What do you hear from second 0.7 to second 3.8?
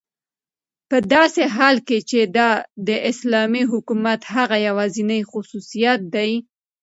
په داسي حال كې چې دا داسلامي